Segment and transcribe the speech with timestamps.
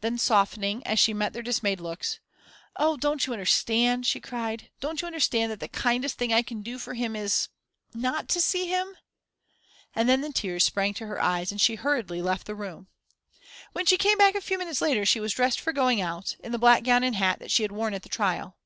[0.00, 2.20] Then softening, as she met their dismayed looks:
[2.76, 6.62] "Oh, don't you understand," she cried, "don't you understand that the kindest thing I can
[6.62, 7.48] do for him is
[7.92, 8.96] not to see him?"
[9.92, 12.86] And then the tears sprang to her eyes and she hurriedly left the room.
[13.72, 16.52] When she came back a few minutes later, she was dressed for going out, in
[16.52, 18.56] the black gown and hat that she had worn at the trial.